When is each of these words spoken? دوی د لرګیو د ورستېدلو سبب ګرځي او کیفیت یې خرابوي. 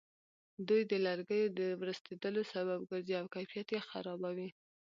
دوی 0.67 0.81
د 0.91 0.93
لرګیو 1.05 1.47
د 1.59 1.61
ورستېدلو 1.81 2.41
سبب 2.53 2.79
ګرځي 2.89 3.13
او 3.21 3.25
کیفیت 3.35 3.67
یې 3.75 3.81
خرابوي. 3.89 4.49